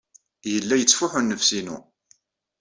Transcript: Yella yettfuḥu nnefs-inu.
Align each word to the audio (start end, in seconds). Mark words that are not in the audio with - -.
Yella 0.51 0.75
yettfuḥu 0.77 1.19
nnefs-inu. 1.21 1.77